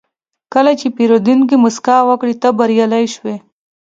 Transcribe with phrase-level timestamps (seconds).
[0.53, 3.35] کله چې پیرودونکی موسکا وکړي، ته بریالی شوې.